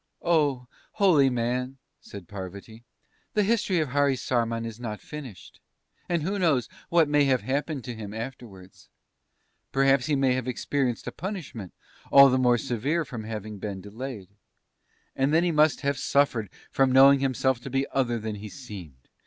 [0.23, 2.83] "Oh, Holy Man," said Parvati,
[3.35, 5.59] "the history of Harisarman is not finished;
[6.09, 8.89] and who knows what may have happened to him afterwards?
[9.71, 11.71] Perhaps he may have experienced a punishment
[12.11, 14.29] all the more severe from having been delayed.
[15.15, 19.07] And then he must have suffered from knowing himself to be other than he seemed!